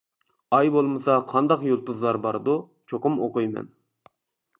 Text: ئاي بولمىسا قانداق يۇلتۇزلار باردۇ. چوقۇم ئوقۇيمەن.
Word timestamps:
ئاي 0.59 0.69
بولمىسا 0.75 1.17
قانداق 1.33 1.65
يۇلتۇزلار 1.67 2.19
باردۇ. 2.23 2.57
چوقۇم 2.93 3.21
ئوقۇيمەن. 3.27 3.69